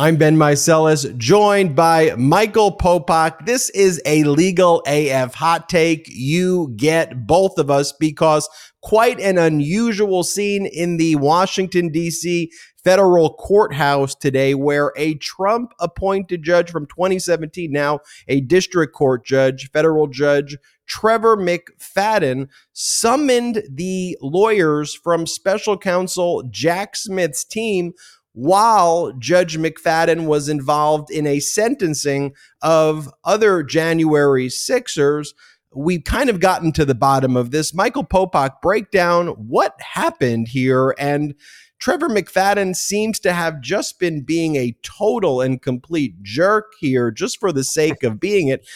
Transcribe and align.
I'm 0.00 0.14
Ben 0.14 0.36
Meiselas, 0.36 1.16
joined 1.16 1.74
by 1.74 2.14
Michael 2.16 2.76
Popok. 2.76 3.46
This 3.46 3.68
is 3.70 4.00
a 4.06 4.22
legal 4.22 4.80
AF 4.86 5.34
hot 5.34 5.68
take. 5.68 6.06
You 6.06 6.72
get 6.76 7.26
both 7.26 7.58
of 7.58 7.68
us 7.68 7.90
because 7.90 8.48
quite 8.80 9.18
an 9.18 9.38
unusual 9.38 10.22
scene 10.22 10.66
in 10.66 10.98
the 10.98 11.16
Washington, 11.16 11.88
D.C. 11.88 12.48
federal 12.84 13.34
courthouse 13.34 14.14
today, 14.14 14.54
where 14.54 14.92
a 14.96 15.14
Trump 15.14 15.72
appointed 15.80 16.44
judge 16.44 16.70
from 16.70 16.86
2017, 16.86 17.72
now 17.72 17.98
a 18.28 18.40
district 18.40 18.94
court 18.94 19.26
judge, 19.26 19.68
federal 19.72 20.06
judge, 20.06 20.56
Trevor 20.86 21.36
McFadden, 21.36 22.48
summoned 22.72 23.64
the 23.68 24.16
lawyers 24.22 24.94
from 24.94 25.26
special 25.26 25.76
counsel 25.76 26.44
Jack 26.50 26.94
Smith's 26.94 27.44
team 27.44 27.94
while 28.32 29.12
Judge 29.18 29.58
McFadden 29.58 30.26
was 30.26 30.48
involved 30.48 31.10
in 31.10 31.26
a 31.26 31.40
sentencing 31.40 32.34
of 32.62 33.08
other 33.24 33.62
January 33.62 34.48
Sixers. 34.48 35.34
We've 35.74 36.04
kind 36.04 36.30
of 36.30 36.40
gotten 36.40 36.72
to 36.72 36.84
the 36.84 36.94
bottom 36.94 37.36
of 37.36 37.50
this. 37.50 37.74
Michael 37.74 38.04
Popok, 38.04 38.62
break 38.62 38.90
down 38.90 39.28
what 39.28 39.74
happened 39.80 40.48
here 40.48 40.94
and 40.98 41.34
Trevor 41.78 42.08
McFadden 42.08 42.74
seems 42.74 43.20
to 43.20 43.32
have 43.32 43.60
just 43.60 43.98
been 43.98 44.22
being 44.22 44.56
a 44.56 44.76
total 44.82 45.40
and 45.40 45.62
complete 45.62 46.22
jerk 46.22 46.72
here 46.80 47.10
just 47.10 47.38
for 47.38 47.52
the 47.52 47.64
sake 47.64 48.02
of 48.02 48.18
being 48.18 48.48
it. 48.48 48.66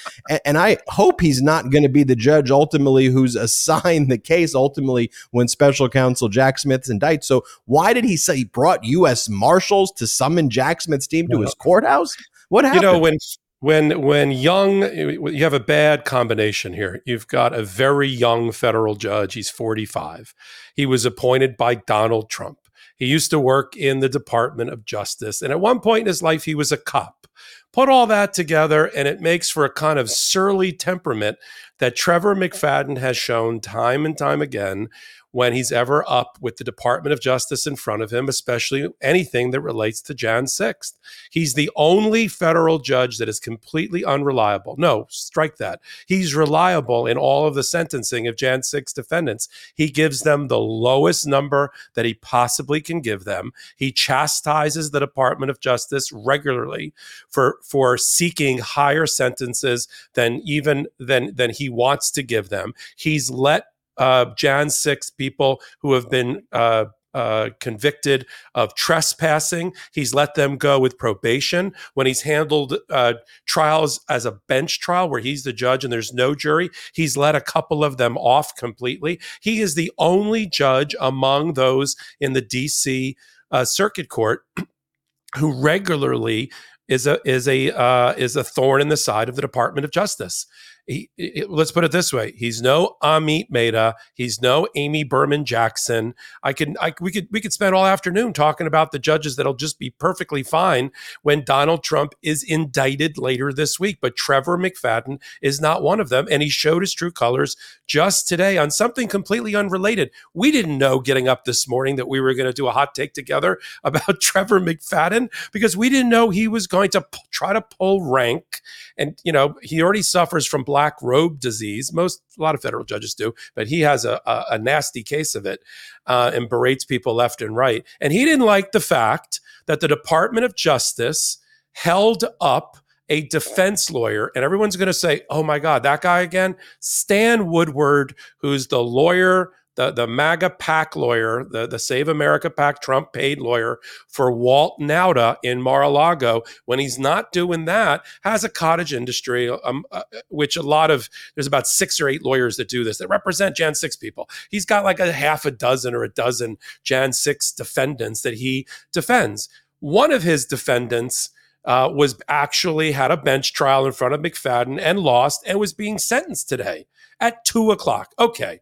And, 0.45 0.59
I 0.63 0.77
hope 0.89 1.21
he's 1.21 1.43
not 1.43 1.71
going 1.71 1.83
to 1.83 1.89
be 1.89 2.05
the 2.05 2.15
judge 2.15 2.51
ultimately 2.51 3.07
who's 3.07 3.35
assigned 3.35 4.11
the 4.11 4.19
case 4.19 4.55
ultimately 4.55 5.11
when 5.33 5.49
special 5.49 5.89
counsel 5.89 6.29
Jack 6.29 6.59
Smith's 6.59 6.89
indicted. 6.89 7.25
So 7.25 7.43
why 7.65 7.93
did 7.93 8.05
he 8.05 8.17
say 8.17 8.37
he 8.37 8.45
brought 8.45 8.85
U.S. 8.85 9.29
Marshals 9.29 9.91
to 9.93 10.07
summon 10.07 10.51
Jack 10.51 10.81
Smith's 10.83 11.09
team 11.09 11.27
to 11.29 11.41
his 11.41 11.55
courthouse? 11.55 12.15
What 12.49 12.65
happened? 12.65 12.83
You 12.83 12.93
know, 12.93 12.99
when 12.99 13.19
when 13.63 14.03
when 14.03 14.33
young 14.33 14.83
you 14.83 15.45
have 15.45 15.55
a 15.55 15.61
bad 15.61 16.05
combination 16.05 16.73
here 16.73 17.01
you've 17.07 17.29
got 17.29 17.55
a 17.55 17.63
very 17.63 18.09
young 18.09 18.51
federal 18.51 18.97
judge 18.97 19.35
he's 19.35 19.49
45 19.49 20.35
he 20.75 20.85
was 20.85 21.05
appointed 21.05 21.57
by 21.57 21.77
donald 21.77 22.29
trump 22.29 22.59
he 23.03 23.09
used 23.09 23.33
to 23.33 23.41
work 23.41 23.77
in 23.77 23.99
the 23.99 24.09
Department 24.09 24.71
of 24.71 24.85
Justice. 24.85 25.43
And 25.43 25.51
at 25.51 25.59
one 25.59 25.81
point 25.81 26.03
in 26.03 26.07
his 26.07 26.23
life, 26.23 26.45
he 26.45 26.55
was 26.55 26.71
a 26.71 26.77
cop. 26.77 27.27
Put 27.73 27.89
all 27.89 28.07
that 28.07 28.33
together, 28.33 28.85
and 28.95 29.09
it 29.09 29.21
makes 29.21 29.51
for 29.51 29.65
a 29.65 29.73
kind 29.73 29.99
of 29.99 30.09
surly 30.09 30.71
temperament 30.73 31.39
that 31.81 31.97
Trevor 31.97 32.37
McFadden 32.37 32.99
has 32.99 33.17
shown 33.17 33.59
time 33.59 34.07
and 34.07 34.17
time 34.17 34.41
again 34.41 34.89
when 35.33 35.53
he's 35.53 35.73
ever 35.73 36.05
up 36.09 36.39
with 36.41 36.57
the 36.59 36.65
Department 36.65 37.13
of 37.13 37.21
Justice 37.21 37.67
in 37.67 37.77
front 37.77 38.03
of 38.03 38.13
him, 38.13 38.29
especially 38.29 38.89
anything 39.01 39.51
that 39.51 39.61
relates 39.61 40.01
to 40.03 40.15
Jan 40.15 40.45
6th. 40.45 40.93
He's 41.31 41.55
the 41.55 41.71
only 41.75 42.29
federal 42.29 42.79
judge 42.79 43.19
that 43.19 43.29
is 43.29 43.41
completely 43.41 44.05
unreliable. 44.05 44.77
No, 44.79 45.07
strike 45.09 45.57
that. 45.57 45.81
He's 46.07 46.35
reliable 46.35 47.07
in 47.07 47.17
all 47.17 47.47
of 47.47 47.55
the 47.55 47.65
sentencing 47.65 48.27
of 48.29 48.37
Jan 48.37 48.63
6 48.63 48.93
defendants. 48.93 49.49
He 49.75 49.89
gives 49.89 50.21
them 50.21 50.49
the 50.49 50.61
lowest 50.61 51.27
number 51.27 51.73
that 51.95 52.05
he 52.05 52.15
possibly 52.15 52.81
can 52.81 53.01
give 53.01 53.25
them. 53.25 53.53
He 53.77 53.91
chastises 53.91 54.91
the 54.91 55.01
Department 55.01 55.51
of 55.51 55.61
Justice 55.61 56.13
regularly 56.13 56.93
for 57.29 57.59
for 57.63 57.97
seeking 57.97 58.59
higher 58.59 59.07
sentences 59.07 59.89
than 60.15 60.41
even 60.45 60.87
than 60.99 61.35
than 61.35 61.51
he 61.51 61.69
wants 61.69 62.11
to 62.13 62.23
give 62.23 62.51
them. 62.51 62.75
He's 62.97 63.31
let 63.31 63.72
uh, 63.99 64.27
Jan 64.37 64.71
6 64.71 65.11
people 65.11 65.61
who 65.81 65.93
have 65.95 66.09
been 66.11 66.43
uh, 66.53 66.87
uh, 67.15 67.51
convicted 67.61 68.27
of 68.55 68.75
trespassing. 68.75 69.73
He's 69.93 70.15
let 70.15 70.35
them 70.35 70.57
go 70.57 70.79
with 70.79 70.99
probation. 70.99 71.75
When 71.95 72.07
he's 72.07 72.23
handled 72.23 72.79
uh, 72.89 73.15
trials 73.47 74.01
as 74.09 74.25
a 74.25 74.39
bench 74.49 74.81
trial 74.81 75.09
where 75.11 75.21
he's 75.21 75.45
the 75.45 75.53
judge 75.53 75.85
and 75.85 75.93
there's 75.93 76.15
no 76.15 76.35
jury, 76.35 76.71
he's 76.95 77.17
let 77.17 77.37
a 77.37 77.41
couple 77.41 77.85
of 77.85 77.99
them 77.99 78.17
off 78.17 78.57
completely. 78.57 79.21
He 79.41 79.61
is 79.61 79.75
the 79.75 79.93
only 79.99 80.47
judge 80.47 80.97
among 81.01 81.55
those 81.55 81.97
in 82.21 82.33
the 82.33 82.43
DC 82.43 83.15
uh, 83.51 83.65
Circuit 83.65 84.09
Court 84.09 84.45
who 85.37 85.53
regularly 85.53 86.51
is 86.89 87.07
a 87.07 87.19
is 87.25 87.49
a 87.49 87.71
uh, 87.71 88.13
is 88.17 88.37
a 88.37 88.45
thorn 88.45 88.81
in 88.81 88.89
the 88.89 88.97
side 88.97 89.29
of 89.29 89.37
the 89.37 89.43
Department 89.43 89.85
of 89.85 89.91
Justice 89.91 90.47
he, 90.87 91.11
let's 91.49 91.71
put 91.71 91.85
it 91.85 91.93
this 91.93 92.13
way: 92.13 92.33
he's 92.37 92.61
no 92.61 92.97
Amit 93.03 93.47
Mehta, 93.51 93.95
he's 94.15 94.41
no 94.41 94.67
Amy 94.75 95.05
Berman 95.05 95.45
Jackson. 95.45 96.15
I 96.43 96.53
can, 96.53 96.77
I, 96.81 96.93
we 97.01 97.13
could, 97.13 97.29
we 97.31 97.41
could 97.41 97.53
spend 97.53 97.75
all 97.75 97.87
afternoon 97.87 98.33
talking 98.33 98.67
about 98.67 98.91
the 98.91 98.99
judges 98.99 99.37
that'll 99.37 99.55
just 99.55 99.79
be 99.79 99.91
perfectly 99.91 100.43
fine 100.43 100.91
when 101.23 101.45
Donald 101.45 101.85
Trump 101.85 102.15
is 102.23 102.43
indicted 102.43 103.17
later 103.17 103.53
this 103.53 103.79
week. 103.79 103.99
But 104.01 104.17
Trevor 104.17 104.59
McFadden 104.59 105.21
is 105.41 105.61
not 105.61 105.83
one 105.83 106.01
of 106.01 106.09
them, 106.09 106.27
and 106.31 106.43
he 106.43 106.49
showed 106.49 106.83
his 106.83 106.93
true 106.93 107.13
colors 107.13 107.57
just 107.87 108.27
today 108.27 108.59
on 108.59 108.71
something 108.71 109.07
completely 109.07 109.55
unrelated. 109.55 110.11
We 110.35 110.51
didn't 110.51 110.79
know 110.79 110.99
getting 110.99 111.29
up 111.29 111.45
this 111.45 111.69
morning 111.69 111.97
that 111.97 112.09
we 112.09 112.21
were 112.21 112.35
going 112.35 112.47
to 112.47 112.53
do 112.53 112.67
a 112.67 112.73
hot 112.73 112.95
take 112.95 113.13
together 113.13 113.61
about 113.85 114.21
Trevor 114.21 114.61
McFadden 114.61 115.29
because 115.53 115.77
we 115.77 115.89
didn't 115.89 116.11
know 116.11 116.31
he 116.31 116.49
was 116.49 116.67
going 116.67 116.91
to 116.91 117.03
p- 117.03 117.21
try 117.31 117.53
to 117.53 117.61
pull 117.61 118.11
rank, 118.11 118.61
and 118.97 119.19
you 119.23 119.33
know 119.33 119.55
he 119.63 119.81
already 119.81 120.03
suffers 120.03 120.47
from 120.47 120.65
black 120.73 120.95
robe 121.03 121.39
disease. 121.39 121.93
Most, 121.93 122.23
a 122.39 122.43
lot 122.43 122.55
of 122.55 122.63
federal 122.63 122.83
judges 122.83 123.13
do, 123.13 123.35
but 123.55 123.69
he 123.69 123.81
has 123.81 124.07
a, 124.07 124.23
a, 124.25 124.45
a 124.53 124.59
nasty 124.59 125.03
case 125.03 125.35
of 125.35 125.45
it 125.45 125.61
uh, 126.07 126.31
and 126.33 126.49
berates 126.49 126.87
people 126.87 127.13
left 127.13 127.43
and 127.43 127.55
right. 127.55 127.85
And 128.01 128.11
he 128.11 128.25
didn't 128.25 128.47
like 128.47 128.73
the 128.73 128.81
fact 128.81 129.41
that 129.67 129.81
the 129.81 129.89
Department 129.89 130.47
of 130.47 130.57
Justice 130.57 131.37
held 131.73 132.25
up 132.41 132.79
a 133.11 133.27
defense 133.29 133.91
lawyer, 133.91 134.33
and 134.35 134.43
everyone's 134.43 134.77
going 134.77 134.87
to 134.87 134.95
say, 134.95 135.21
"Oh 135.29 135.43
my 135.43 135.59
God, 135.59 135.83
that 135.83 136.01
guy 136.01 136.21
again!" 136.21 136.57
Stan 136.81 137.49
Woodward, 137.49 138.15
who's 138.39 138.69
the 138.69 138.83
lawyer 138.83 139.53
the, 139.75 139.91
the 139.91 140.07
MAGA 140.07 140.51
PAC 140.51 140.97
lawyer, 140.97 141.45
the, 141.45 141.67
the 141.67 141.79
Save 141.79 142.09
America 142.09 142.51
PAC 142.51 142.83
Trump 142.83 143.13
paid 143.13 143.41
lawyer 143.41 143.79
for 144.09 144.31
Walt 144.31 144.79
Nauta 144.81 145.37
in 145.43 145.63
Mar-a-Lago, 145.63 146.43
when 146.67 146.79
he's 146.79 146.99
not 146.99 147.33
doing 147.33 147.65
that, 147.65 148.05
has 148.23 148.45
a 148.45 148.49
cottage 148.49 148.93
industry, 148.93 149.49
um, 149.65 149.85
uh, 149.91 150.03
which 150.29 150.57
a 150.57 150.63
lot 150.63 150.91
of, 150.91 151.09
there's 151.35 151.47
about 151.47 151.67
six 151.67 152.01
or 152.01 152.09
eight 152.09 152.23
lawyers 152.23 152.57
that 152.57 152.69
do 152.69 152.85
this, 152.85 152.99
that 152.99 153.09
represent 153.09 153.57
Jan 153.57 153.75
6 153.75 153.97
people. 153.97 154.29
He's 154.51 154.67
got 154.67 154.85
like 154.85 155.01
a 155.01 155.13
half 155.13 155.45
a 155.45 155.51
dozen 155.51 155.95
or 155.95 156.05
a 156.05 156.09
dozen 156.09 156.59
Jan 156.85 157.13
6 157.13 157.53
defendants 157.53 158.23
that 158.23 158.35
he 158.35 158.67
defends. 158.93 159.49
One 159.81 160.13
of 160.13 160.23
his 160.23 160.45
defendants 160.45 161.31
uh, 161.65 161.91
was 161.93 162.17
actually 162.29 162.93
had 162.93 163.11
a 163.11 163.17
bench 163.17 163.53
trial 163.53 163.87
in 163.87 163.93
front 163.93 164.15
of 164.15 164.21
McFadden 164.21 164.81
and 164.81 164.99
lost 164.99 165.43
and 165.47 165.59
was 165.59 165.73
being 165.73 165.99
sentenced 165.99 166.49
today 166.49 166.87
at 167.21 167.45
two 167.45 167.71
o'clock. 167.71 168.13
Okay. 168.19 168.61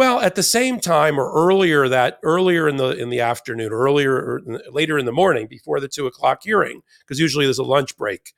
Well, 0.00 0.20
at 0.20 0.34
the 0.34 0.42
same 0.42 0.80
time, 0.80 1.20
or 1.20 1.30
earlier 1.30 1.86
that 1.86 2.20
earlier 2.22 2.66
in 2.66 2.78
the 2.78 2.96
in 2.96 3.10
the 3.10 3.20
afternoon, 3.20 3.70
earlier 3.70 4.14
or 4.14 4.42
later 4.70 4.98
in 4.98 5.04
the 5.04 5.12
morning, 5.12 5.46
before 5.46 5.78
the 5.78 5.88
two 5.88 6.06
o'clock 6.06 6.38
hearing, 6.42 6.80
because 7.00 7.20
usually 7.20 7.44
there's 7.44 7.58
a 7.58 7.64
lunch 7.64 7.98
break. 7.98 8.32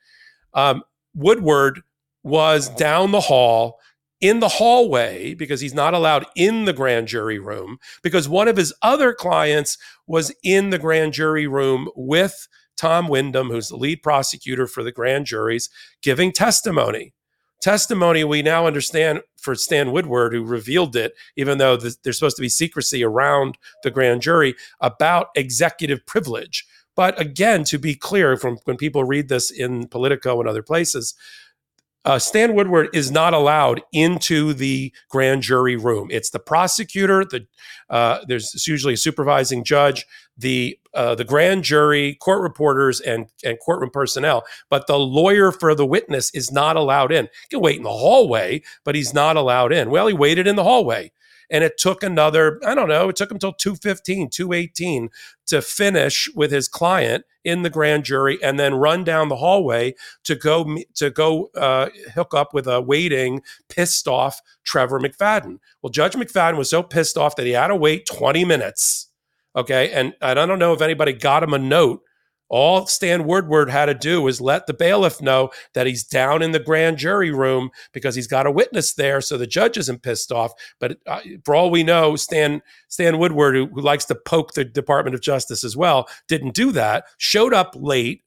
Um, 0.53 0.83
Woodward 1.15 1.83
was 2.21 2.67
down 2.67 3.11
the 3.11 3.21
hall 3.21 3.79
in 4.19 4.41
the 4.41 4.49
hallway 4.49 5.35
because 5.35 5.61
he's 5.61 5.73
not 5.73 5.93
allowed 5.93 6.25
in 6.35 6.65
the 6.65 6.73
grand 6.73 7.07
jury 7.07 7.39
room 7.39 7.77
because 8.01 8.27
one 8.27 8.49
of 8.49 8.57
his 8.57 8.73
other 8.81 9.13
clients 9.13 9.77
was 10.05 10.35
in 10.43 10.69
the 10.69 10.77
grand 10.77 11.13
jury 11.13 11.47
room 11.47 11.87
with 11.95 12.49
Tom 12.75 13.07
Windom, 13.07 13.47
who's 13.47 13.69
the 13.69 13.77
lead 13.77 14.03
prosecutor 14.03 14.67
for 14.67 14.83
the 14.83 14.91
grand 14.91 15.27
juries, 15.27 15.69
giving 16.01 16.33
testimony 16.33 17.13
testimony 17.63 18.25
we 18.25 18.41
now 18.41 18.67
understand 18.67 19.21
for 19.37 19.55
Stan 19.55 19.93
Woodward, 19.93 20.33
who 20.33 20.43
revealed 20.43 20.95
it, 20.97 21.13
even 21.37 21.57
though 21.57 21.77
the, 21.77 21.95
there's 22.03 22.19
supposed 22.19 22.35
to 22.35 22.41
be 22.41 22.49
secrecy 22.49 23.03
around 23.03 23.57
the 23.83 23.91
grand 23.91 24.21
jury 24.21 24.53
about 24.81 25.27
executive 25.35 26.05
privilege. 26.05 26.65
But 26.95 27.19
again, 27.19 27.63
to 27.65 27.79
be 27.79 27.95
clear, 27.95 28.35
from 28.35 28.57
when 28.65 28.75
people 28.75 29.05
read 29.05 29.29
this 29.29 29.49
in 29.49 29.87
Politico 29.87 30.39
and 30.39 30.47
other 30.47 30.61
places, 30.61 31.15
uh, 32.05 32.19
Stan 32.19 32.53
Woodward 32.53 32.89
is 32.93 33.11
not 33.11 33.33
allowed 33.33 33.81
into 33.93 34.53
the 34.53 34.93
grand 35.09 35.41
jury 35.41 35.75
room. 35.75 36.09
It's 36.11 36.29
the 36.31 36.39
prosecutor. 36.39 37.23
The 37.23 37.47
uh, 37.89 38.19
there's 38.27 38.67
usually 38.67 38.95
a 38.95 38.97
supervising 38.97 39.63
judge, 39.63 40.05
the 40.37 40.77
uh, 40.93 41.15
the 41.15 41.23
grand 41.23 41.63
jury, 41.63 42.15
court 42.15 42.41
reporters, 42.41 42.99
and 42.99 43.27
and 43.43 43.57
courtroom 43.63 43.91
personnel. 43.91 44.43
But 44.69 44.87
the 44.87 44.99
lawyer 44.99 45.51
for 45.51 45.75
the 45.75 45.85
witness 45.85 46.31
is 46.33 46.51
not 46.51 46.75
allowed 46.75 47.11
in. 47.11 47.25
He 47.25 47.47
can 47.51 47.61
wait 47.61 47.77
in 47.77 47.83
the 47.83 47.89
hallway, 47.89 48.63
but 48.83 48.95
he's 48.95 49.13
not 49.13 49.37
allowed 49.37 49.71
in. 49.71 49.89
Well, 49.89 50.07
he 50.07 50.13
waited 50.13 50.47
in 50.47 50.55
the 50.55 50.63
hallway 50.63 51.11
and 51.49 51.63
it 51.63 51.77
took 51.77 52.03
another 52.03 52.59
i 52.65 52.73
don't 52.73 52.87
know 52.87 53.09
it 53.09 53.17
took 53.17 53.29
him 53.29 53.37
till 53.37 53.51
215 53.53 54.29
218 54.29 55.09
to 55.45 55.61
finish 55.61 56.29
with 56.35 56.51
his 56.51 56.69
client 56.69 57.25
in 57.43 57.61
the 57.61 57.69
grand 57.69 58.03
jury 58.05 58.41
and 58.41 58.59
then 58.59 58.75
run 58.75 59.03
down 59.03 59.29
the 59.29 59.37
hallway 59.37 59.93
to 60.23 60.35
go 60.35 60.77
to 60.95 61.09
go 61.09 61.49
uh, 61.55 61.89
hook 62.13 62.33
up 62.33 62.53
with 62.53 62.67
a 62.67 62.81
waiting 62.81 63.41
pissed 63.69 64.07
off 64.07 64.41
trevor 64.63 64.99
mcfadden. 64.99 65.59
Well 65.81 65.91
judge 65.91 66.13
mcfadden 66.13 66.57
was 66.57 66.69
so 66.69 66.83
pissed 66.83 67.17
off 67.17 67.35
that 67.35 67.45
he 67.45 67.53
had 67.53 67.67
to 67.67 67.75
wait 67.75 68.05
20 68.05 68.45
minutes 68.45 69.09
okay? 69.55 69.91
And, 69.91 70.13
and 70.21 70.39
i 70.39 70.45
don't 70.45 70.59
know 70.59 70.73
if 70.73 70.81
anybody 70.81 71.13
got 71.13 71.43
him 71.43 71.53
a 71.53 71.59
note 71.59 72.01
All 72.53 72.85
Stan 72.85 73.23
Woodward 73.23 73.71
had 73.71 73.87
to 73.87 73.95
do 73.95 74.21
was 74.21 74.39
let 74.39 74.67
the 74.67 74.75
bailiff 74.75 75.23
know 75.23 75.49
that 75.73 75.87
he's 75.87 76.03
down 76.03 76.43
in 76.43 76.51
the 76.51 76.59
grand 76.59 76.99
jury 76.99 77.31
room 77.31 77.71
because 77.93 78.13
he's 78.13 78.27
got 78.27 78.45
a 78.45 78.51
witness 78.51 78.93
there, 78.93 79.21
so 79.21 79.39
the 79.39 79.47
judge 79.47 79.75
isn't 79.75 80.03
pissed 80.03 80.31
off. 80.31 80.51
But 80.79 80.99
uh, 81.07 81.21
for 81.45 81.55
all 81.55 81.71
we 81.71 81.81
know, 81.81 82.15
Stan 82.15 82.61
Stan 82.89 83.17
Woodward, 83.17 83.55
who, 83.55 83.65
who 83.65 83.81
likes 83.81 84.05
to 84.05 84.13
poke 84.13 84.53
the 84.53 84.63
Department 84.63 85.15
of 85.15 85.21
Justice 85.21 85.63
as 85.63 85.75
well, 85.75 86.07
didn't 86.27 86.53
do 86.53 86.71
that. 86.73 87.05
Showed 87.17 87.55
up 87.55 87.73
late, 87.75 88.21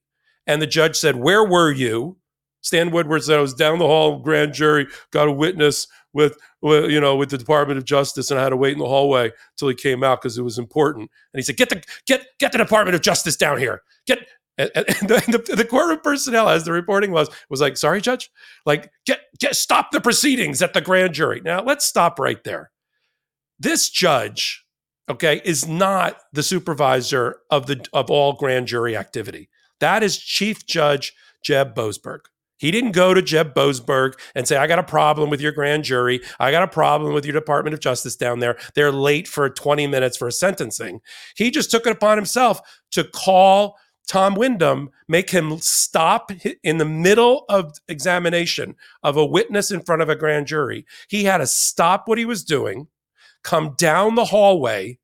and 0.45 0.61
the 0.61 0.67
judge 0.67 0.97
said, 0.97 1.15
"Where 1.15 1.45
were 1.45 1.71
you?" 1.71 2.17
Stan 2.61 2.91
Woodward 2.91 3.23
said, 3.23 3.39
"I 3.39 3.43
was 3.43 3.55
down 3.55 3.79
the 3.79 3.87
hall, 3.87 4.19
grand 4.19 4.55
jury, 4.55 4.87
got 5.11 5.29
a 5.29 5.33
witness." 5.33 5.87
with, 6.17 6.39
with 6.63 6.91
you 6.91 6.99
know 6.99 7.15
with 7.15 7.29
the 7.29 7.37
Department 7.37 7.77
of 7.77 7.85
Justice, 7.85 8.31
and 8.31 8.41
I 8.41 8.43
had 8.43 8.49
to 8.49 8.57
wait 8.57 8.73
in 8.73 8.79
the 8.79 8.87
hallway 8.87 9.31
until 9.53 9.69
he 9.69 9.75
came 9.75 10.03
out 10.03 10.23
because 10.23 10.39
it 10.39 10.43
was 10.43 10.59
important. 10.59 11.11
And 11.33 11.39
he 11.39 11.43
said, 11.43 11.59
"Get 11.59 11.69
the 11.69 11.83
get 12.07 12.27
get 12.41 12.53
the 12.53 12.59
Department 12.59 12.95
of 12.95 13.03
Justice 13.03 13.37
down 13.37 13.59
here. 13.59 13.83
Get." 14.07 14.27
And, 14.59 14.71
the, 14.73 15.55
the, 15.55 15.67
courtroom 15.67 16.01
personnel, 16.03 16.49
as 16.49 16.65
the 16.65 16.73
reporting 16.73 17.11
was, 17.11 17.29
was 17.51 17.61
like, 17.61 17.77
"Sorry, 17.77 18.01
judge, 18.01 18.31
like 18.65 18.91
get 19.05 19.21
get 19.39 19.55
stop 19.55 19.91
the 19.91 20.01
proceedings 20.01 20.63
at 20.63 20.73
the 20.73 20.81
grand 20.81 21.13
jury." 21.13 21.43
Now 21.45 21.63
let's 21.63 21.85
stop 21.85 22.19
right 22.19 22.43
there. 22.43 22.71
This 23.59 23.91
judge, 23.91 24.65
okay, 25.11 25.43
is 25.45 25.69
not 25.69 26.23
the 26.33 26.43
supervisor 26.43 27.37
of 27.51 27.67
the 27.67 27.87
of 27.93 28.11
all 28.11 28.33
grand 28.33 28.67
jury 28.67 28.97
activity. 28.97 29.51
That 29.81 30.03
is 30.03 30.17
Chief 30.17 30.65
Judge 30.65 31.13
Jeb 31.43 31.75
Boasberg. 31.75 32.21
He 32.57 32.71
didn't 32.71 32.93
go 32.93 33.15
to 33.15 33.23
Jeb 33.23 33.55
Boasberg 33.55 34.15
and 34.35 34.49
say, 34.49 34.57
I 34.57 34.67
got 34.67 34.79
a 34.79 34.85
problem 34.85 35.31
with 35.31 35.41
your 35.41 35.53
grand 35.53 35.85
jury. 35.85 36.21
I 36.39 36.51
got 36.51 36.63
a 36.63 36.69
problem 36.69 37.13
with 37.13 37.25
your 37.25 37.35
Department 37.35 37.75
of 37.75 37.81
Justice 37.81 38.17
down 38.17 38.41
there. 38.41 38.57
They're 38.75 38.93
late 38.93 39.29
for 39.29 39.49
20 39.49 39.87
minutes 39.87 40.17
for 40.17 40.29
a 40.29 40.33
sentencing. 40.33 41.01
He 41.37 41.51
just 41.51 41.71
took 41.71 41.87
it 41.87 41.93
upon 41.93 42.17
himself 42.17 42.61
to 42.93 43.05
call 43.05 43.77
Tom 44.07 44.37
Windom, 44.37 44.91
make 45.09 45.31
him 45.31 45.59
stop 45.59 46.31
in 46.63 46.79
the 46.79 46.85
middle 46.85 47.45
of 47.49 47.75
examination 47.89 48.77
of 49.03 49.17
a 49.17 49.27
witness 49.27 49.71
in 49.71 49.83
front 49.83 50.03
of 50.03 50.09
a 50.09 50.17
grand 50.17 50.47
jury. 50.47 50.87
He 51.09 51.25
had 51.25 51.39
to 51.39 51.47
stop 51.47 52.07
what 52.07 52.19
he 52.19 52.25
was 52.25 52.45
doing, 52.45 52.87
come 53.43 53.75
down 53.77 54.15
the 54.15 54.27
hallway, 54.27 54.99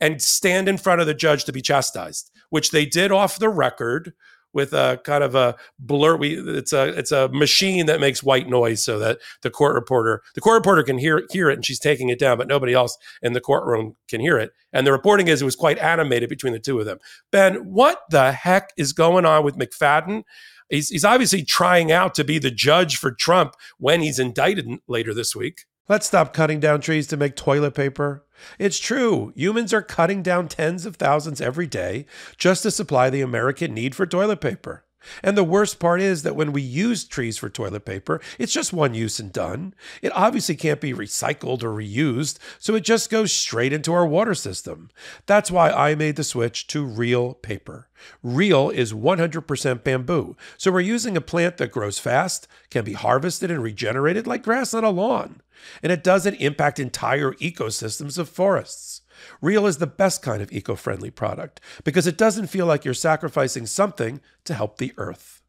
and 0.00 0.22
stand 0.22 0.68
in 0.68 0.78
front 0.78 1.00
of 1.00 1.08
the 1.08 1.14
judge 1.14 1.44
to 1.44 1.52
be 1.52 1.60
chastised, 1.60 2.30
which 2.50 2.70
they 2.70 2.86
did 2.86 3.10
off 3.10 3.40
the 3.40 3.48
record 3.48 4.12
with 4.58 4.72
a 4.72 5.00
kind 5.04 5.22
of 5.22 5.36
a 5.36 5.54
blur. 5.78 6.16
We 6.16 6.36
it's 6.36 6.72
a 6.72 6.88
it's 6.88 7.12
a 7.12 7.28
machine 7.28 7.86
that 7.86 8.00
makes 8.00 8.24
white 8.24 8.48
noise 8.48 8.82
so 8.82 8.98
that 8.98 9.18
the 9.42 9.50
court 9.50 9.76
reporter 9.76 10.20
the 10.34 10.40
court 10.40 10.56
reporter 10.56 10.82
can 10.82 10.98
hear 10.98 11.24
hear 11.30 11.48
it 11.48 11.54
and 11.54 11.64
she's 11.64 11.78
taking 11.78 12.08
it 12.08 12.18
down, 12.18 12.38
but 12.38 12.48
nobody 12.48 12.74
else 12.74 12.98
in 13.22 13.34
the 13.34 13.40
courtroom 13.40 13.94
can 14.08 14.20
hear 14.20 14.36
it. 14.36 14.50
And 14.72 14.84
the 14.84 14.90
reporting 14.90 15.28
is 15.28 15.40
it 15.40 15.44
was 15.44 15.54
quite 15.54 15.78
animated 15.78 16.28
between 16.28 16.52
the 16.52 16.58
two 16.58 16.80
of 16.80 16.86
them. 16.86 16.98
Ben, 17.30 17.72
what 17.72 18.00
the 18.10 18.32
heck 18.32 18.72
is 18.76 18.92
going 18.92 19.24
on 19.24 19.44
with 19.44 19.56
McFadden? 19.56 20.24
He's, 20.68 20.88
he's 20.90 21.04
obviously 21.04 21.44
trying 21.44 21.90
out 21.92 22.14
to 22.16 22.24
be 22.24 22.38
the 22.38 22.50
judge 22.50 22.96
for 22.96 23.12
Trump 23.12 23.54
when 23.78 24.02
he's 24.02 24.18
indicted 24.18 24.68
later 24.88 25.14
this 25.14 25.34
week. 25.34 25.66
Let's 25.88 26.06
stop 26.06 26.34
cutting 26.34 26.60
down 26.60 26.82
trees 26.82 27.06
to 27.06 27.16
make 27.16 27.34
toilet 27.34 27.74
paper. 27.74 28.26
It's 28.58 28.78
true. 28.78 29.32
Humans 29.34 29.72
are 29.72 29.80
cutting 29.80 30.22
down 30.22 30.48
tens 30.48 30.84
of 30.84 30.96
thousands 30.96 31.40
every 31.40 31.66
day 31.66 32.04
just 32.36 32.62
to 32.64 32.70
supply 32.70 33.08
the 33.08 33.22
American 33.22 33.72
need 33.72 33.94
for 33.94 34.04
toilet 34.04 34.42
paper. 34.42 34.84
And 35.22 35.36
the 35.36 35.44
worst 35.44 35.78
part 35.78 36.00
is 36.00 36.22
that 36.24 36.36
when 36.36 36.52
we 36.52 36.60
use 36.60 37.04
trees 37.04 37.38
for 37.38 37.48
toilet 37.48 37.84
paper, 37.84 38.20
it's 38.38 38.52
just 38.52 38.72
one 38.72 38.94
use 38.94 39.18
and 39.18 39.32
done. 39.32 39.74
It 40.02 40.12
obviously 40.14 40.56
can't 40.56 40.80
be 40.80 40.92
recycled 40.92 41.62
or 41.62 41.70
reused, 41.72 42.38
so 42.58 42.74
it 42.74 42.84
just 42.84 43.08
goes 43.08 43.32
straight 43.32 43.72
into 43.72 43.92
our 43.92 44.06
water 44.06 44.34
system. 44.34 44.90
That's 45.26 45.50
why 45.50 45.70
I 45.70 45.94
made 45.94 46.16
the 46.16 46.24
switch 46.24 46.66
to 46.68 46.84
Reel 46.84 47.34
Paper. 47.34 47.88
Reel 48.22 48.70
is 48.70 48.92
100% 48.92 49.84
bamboo, 49.84 50.36
so 50.56 50.70
we're 50.70 50.80
using 50.80 51.16
a 51.16 51.20
plant 51.20 51.56
that 51.56 51.72
grows 51.72 51.98
fast, 51.98 52.46
can 52.70 52.84
be 52.84 52.92
harvested 52.92 53.50
and 53.50 53.62
regenerated 53.62 54.26
like 54.26 54.42
grass 54.42 54.74
on 54.74 54.84
a 54.84 54.90
lawn, 54.90 55.42
and 55.82 55.92
it 55.92 56.04
doesn't 56.04 56.34
impact 56.34 56.78
entire 56.78 57.32
ecosystems 57.34 58.18
of 58.18 58.28
forests. 58.28 59.02
Reel 59.40 59.66
is 59.66 59.78
the 59.78 59.86
best 59.86 60.22
kind 60.22 60.42
of 60.42 60.52
eco 60.52 60.74
friendly 60.74 61.10
product 61.10 61.60
because 61.84 62.06
it 62.06 62.16
doesn't 62.16 62.46
feel 62.46 62.66
like 62.66 62.84
you're 62.84 62.94
sacrificing 62.94 63.66
something 63.66 64.20
to 64.44 64.54
help 64.54 64.78
the 64.78 64.92
earth. 64.96 65.42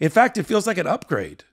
In 0.00 0.10
fact, 0.10 0.38
it 0.38 0.46
feels 0.46 0.66
like 0.66 0.78
an 0.78 0.86
upgrade. 0.86 1.44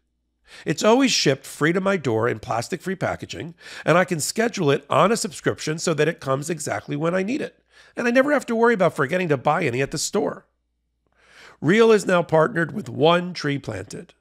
It's 0.65 0.83
always 0.83 1.11
shipped 1.11 1.45
free 1.45 1.73
to 1.73 1.81
my 1.81 1.97
door 1.97 2.27
in 2.27 2.39
plastic 2.39 2.81
free 2.81 2.95
packaging, 2.95 3.55
and 3.85 3.97
I 3.97 4.05
can 4.05 4.19
schedule 4.19 4.69
it 4.69 4.85
on 4.89 5.11
a 5.11 5.17
subscription 5.17 5.79
so 5.79 5.93
that 5.93 6.07
it 6.07 6.19
comes 6.19 6.49
exactly 6.49 6.95
when 6.95 7.15
I 7.15 7.23
need 7.23 7.41
it. 7.41 7.63
And 7.95 8.07
I 8.07 8.11
never 8.11 8.31
have 8.31 8.45
to 8.47 8.55
worry 8.55 8.73
about 8.73 8.95
forgetting 8.95 9.29
to 9.29 9.37
buy 9.37 9.63
any 9.63 9.81
at 9.81 9.91
the 9.91 9.97
store. 9.97 10.45
Reel 11.61 11.91
is 11.91 12.05
now 12.05 12.23
partnered 12.23 12.73
with 12.73 12.89
One 12.89 13.33
Tree 13.33 13.59
Planted. 13.59 14.13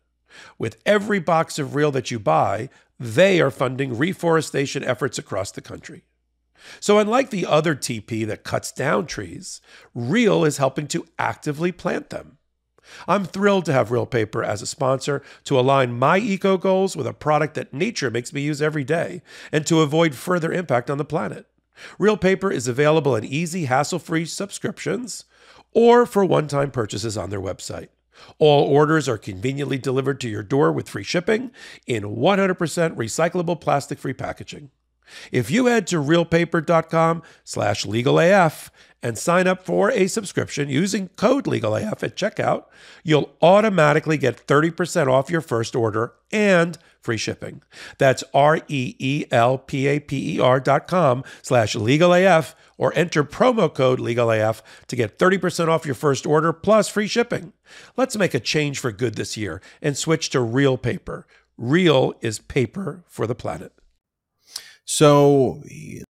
With 0.58 0.80
every 0.86 1.18
box 1.18 1.58
of 1.58 1.74
Reel 1.74 1.90
that 1.92 2.10
you 2.10 2.18
buy, 2.18 2.68
they 3.00 3.40
are 3.40 3.50
funding 3.50 3.96
reforestation 3.96 4.84
efforts 4.84 5.18
across 5.18 5.50
the 5.50 5.62
country. 5.62 6.04
So, 6.78 6.98
unlike 6.98 7.30
the 7.30 7.46
other 7.46 7.74
TP 7.74 8.26
that 8.26 8.44
cuts 8.44 8.70
down 8.70 9.06
trees, 9.06 9.62
Reel 9.94 10.44
is 10.44 10.58
helping 10.58 10.86
to 10.88 11.06
actively 11.18 11.72
plant 11.72 12.10
them. 12.10 12.36
I'm 13.08 13.24
thrilled 13.24 13.64
to 13.66 13.72
have 13.72 13.90
Reel 13.90 14.04
Paper 14.04 14.44
as 14.44 14.60
a 14.60 14.66
sponsor 14.66 15.22
to 15.44 15.58
align 15.58 15.98
my 15.98 16.18
eco 16.18 16.58
goals 16.58 16.96
with 16.96 17.06
a 17.06 17.14
product 17.14 17.54
that 17.54 17.72
nature 17.72 18.10
makes 18.10 18.32
me 18.32 18.42
use 18.42 18.60
every 18.60 18.84
day 18.84 19.22
and 19.50 19.66
to 19.66 19.80
avoid 19.80 20.14
further 20.14 20.52
impact 20.52 20.90
on 20.90 20.98
the 20.98 21.04
planet. 21.04 21.46
Reel 21.98 22.18
Paper 22.18 22.50
is 22.50 22.68
available 22.68 23.16
in 23.16 23.24
easy, 23.24 23.64
hassle 23.64 23.98
free 23.98 24.26
subscriptions 24.26 25.24
or 25.72 26.04
for 26.04 26.24
one 26.24 26.48
time 26.48 26.70
purchases 26.70 27.16
on 27.16 27.30
their 27.30 27.40
website. 27.40 27.88
All 28.38 28.64
orders 28.64 29.08
are 29.08 29.18
conveniently 29.18 29.78
delivered 29.78 30.20
to 30.20 30.28
your 30.28 30.42
door 30.42 30.72
with 30.72 30.88
free 30.88 31.04
shipping 31.04 31.50
in 31.86 32.04
100% 32.04 32.56
recyclable 32.96 33.60
plastic 33.60 33.98
free 33.98 34.14
packaging. 34.14 34.70
If 35.32 35.50
you 35.50 35.66
head 35.66 35.86
to 35.88 35.96
reelpaper.com 35.96 37.22
slash 37.44 37.84
legalaf 37.84 38.70
and 39.02 39.16
sign 39.18 39.46
up 39.46 39.64
for 39.64 39.90
a 39.90 40.06
subscription 40.06 40.68
using 40.68 41.08
code 41.16 41.44
legalaf 41.46 42.02
at 42.02 42.16
checkout, 42.16 42.64
you'll 43.02 43.34
automatically 43.40 44.18
get 44.18 44.46
30% 44.46 45.08
off 45.08 45.30
your 45.30 45.40
first 45.40 45.74
order 45.74 46.12
and 46.30 46.76
free 47.00 47.16
shipping. 47.16 47.62
That's 47.98 48.22
R-E-E-L-P-A-P-E-R 48.34 49.30
dot 50.60 50.86
com 50.86 51.24
slash 51.42 51.74
legalaf 51.74 52.54
or 52.76 52.92
enter 52.94 53.24
promo 53.24 53.72
code 53.72 53.98
legalaf 54.00 54.60
to 54.88 54.96
get 54.96 55.18
30% 55.18 55.68
off 55.68 55.86
your 55.86 55.94
first 55.94 56.26
order 56.26 56.52
plus 56.52 56.88
free 56.88 57.06
shipping. 57.06 57.52
Let's 57.96 58.16
make 58.16 58.34
a 58.34 58.40
change 58.40 58.78
for 58.78 58.92
good 58.92 59.14
this 59.14 59.36
year 59.36 59.62
and 59.80 59.96
switch 59.96 60.30
to 60.30 60.40
Reel 60.40 60.76
Paper. 60.76 61.26
Reel 61.56 62.14
is 62.20 62.38
paper 62.38 63.04
for 63.06 63.26
the 63.26 63.34
planet. 63.34 63.72
So 64.92 65.62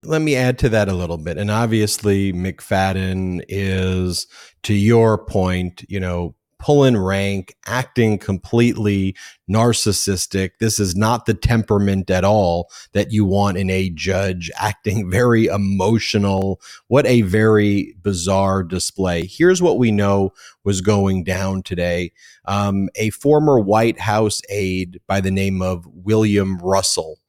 let 0.05 0.21
me 0.21 0.37
add 0.37 0.57
to 0.59 0.69
that 0.69 0.87
a 0.87 0.93
little 0.93 1.17
bit. 1.17 1.37
And 1.37 1.51
obviously, 1.51 2.31
McFadden 2.31 3.43
is, 3.49 4.25
to 4.63 4.73
your 4.73 5.17
point, 5.17 5.83
you 5.89 5.99
know, 5.99 6.33
pulling 6.59 6.95
rank, 6.95 7.57
acting 7.65 8.17
completely 8.17 9.17
narcissistic. 9.51 10.51
This 10.61 10.79
is 10.79 10.95
not 10.95 11.25
the 11.25 11.33
temperament 11.33 12.09
at 12.09 12.23
all 12.23 12.69
that 12.93 13.11
you 13.11 13.25
want 13.25 13.57
in 13.57 13.69
a 13.69 13.89
judge, 13.89 14.49
acting 14.55 15.11
very 15.11 15.47
emotional. 15.47 16.61
What 16.87 17.05
a 17.05 17.23
very 17.23 17.97
bizarre 18.01 18.63
display. 18.63 19.25
Here's 19.25 19.61
what 19.61 19.77
we 19.77 19.91
know 19.91 20.31
was 20.63 20.79
going 20.79 21.25
down 21.25 21.63
today. 21.63 22.13
Um, 22.45 22.87
a 22.95 23.09
former 23.09 23.59
White 23.59 23.99
House 23.99 24.41
aide 24.49 25.01
by 25.05 25.19
the 25.19 25.31
name 25.31 25.61
of 25.61 25.85
William 25.85 26.59
Russell 26.59 27.19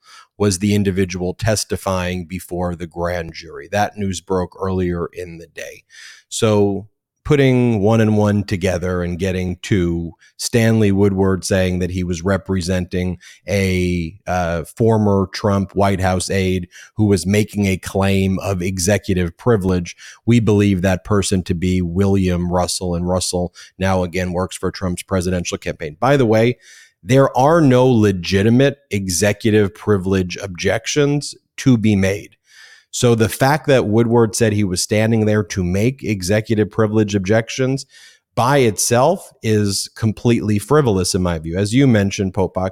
was 0.40 0.59
the 0.59 0.75
individual 0.75 1.35
testifying 1.35 2.25
before 2.25 2.75
the 2.75 2.87
grand 2.87 3.35
jury. 3.35 3.68
That 3.70 3.99
news 3.99 4.23
broke 4.23 4.56
earlier 4.59 5.11
in 5.12 5.37
the 5.37 5.47
day. 5.47 5.85
So 6.30 6.88
putting 7.26 7.82
one 7.82 8.00
and 8.00 8.16
one 8.16 8.42
together 8.44 9.02
and 9.02 9.18
getting 9.18 9.56
to 9.56 10.12
Stanley 10.38 10.92
Woodward 10.92 11.44
saying 11.44 11.80
that 11.80 11.90
he 11.90 12.02
was 12.02 12.25
representing 12.25 13.18
a 13.47 14.18
uh, 14.26 14.64
former 14.64 15.28
Trump 15.35 15.73
White 15.76 16.00
House 16.00 16.30
aide 16.30 16.70
who 16.97 17.04
was 17.04 17.26
making 17.26 17.66
a 17.66 17.76
claim 17.76 18.38
of 18.38 18.62
executive 18.62 19.37
privilege. 19.37 19.94
We 20.25 20.40
believe 20.40 20.80
that 20.80 21.04
person 21.04 21.42
to 21.42 21.54
be 21.54 21.82
William 21.82 22.50
Russell, 22.50 22.94
and 22.94 23.06
Russell 23.06 23.54
now 23.78 24.04
again 24.04 24.32
works 24.32 24.56
for 24.56 24.70
Trump's 24.70 25.02
presidential 25.02 25.59
campaign. 25.59 25.99
By 26.00 26.16
the 26.16 26.26
way, 26.26 26.56
there 27.02 27.37
are 27.37 27.61
no 27.61 27.87
legitimate 27.87 28.78
executive 28.90 29.75
privilege 29.75 30.37
objections 30.37 31.35
to 31.59 31.76
be 31.76 31.97
made. 31.97 32.37
So 32.90 33.14
the 33.14 33.28
fact 33.28 33.66
that 33.69 33.87
Woodward 33.87 34.35
said 34.35 34.52
he 34.52 34.64
was 34.64 34.83
standing 34.83 35.26
there 35.26 35.45
to 35.45 35.62
make 35.62 36.02
executive 36.02 36.71
privilege 36.71 37.14
objections 37.14 37.87
by 38.35 38.59
itself 38.59 39.30
is 39.42 39.88
completely 39.97 40.59
frivolous 40.59 41.14
in 41.14 41.23
my 41.23 41.38
view. 41.38 41.57
As 41.57 41.75
you 41.75 41.87
mentioned, 41.87 42.35
Popok, 42.35 42.71